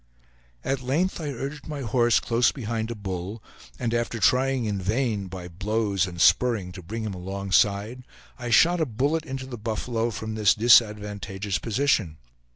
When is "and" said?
3.77-3.93, 6.07-6.19